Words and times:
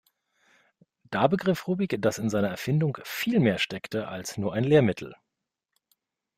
Da 1.11 1.27
begriff 1.27 1.67
Rubik, 1.67 2.01
dass 2.01 2.17
in 2.17 2.31
seiner 2.31 2.47
Erfindung 2.47 2.97
viel 3.03 3.39
mehr 3.39 3.59
steckte, 3.59 4.07
als 4.07 4.35
nur 4.35 4.51
ein 4.51 4.63
Lehrmittel. 4.63 5.15